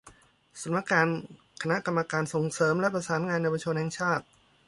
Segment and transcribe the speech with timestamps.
[0.61, 1.07] สำนักงาน
[1.61, 4.25] คณะกรรมการส่งเสริมและประสานงานเยาวชนแห่งชาติ